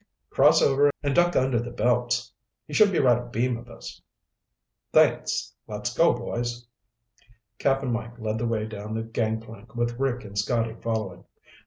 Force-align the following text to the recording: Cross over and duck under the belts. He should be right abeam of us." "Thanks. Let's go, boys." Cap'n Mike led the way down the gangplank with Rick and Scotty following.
Cross 0.31 0.63
over 0.63 0.89
and 1.03 1.13
duck 1.13 1.35
under 1.35 1.59
the 1.59 1.69
belts. 1.69 2.33
He 2.65 2.73
should 2.73 2.91
be 2.91 2.97
right 2.97 3.19
abeam 3.21 3.55
of 3.55 3.69
us." 3.69 4.01
"Thanks. 4.91 5.53
Let's 5.67 5.95
go, 5.95 6.11
boys." 6.11 6.65
Cap'n 7.59 7.91
Mike 7.91 8.17
led 8.17 8.39
the 8.39 8.47
way 8.47 8.65
down 8.65 8.95
the 8.95 9.03
gangplank 9.03 9.75
with 9.75 9.99
Rick 9.99 10.25
and 10.25 10.35
Scotty 10.39 10.73
following. 10.81 11.25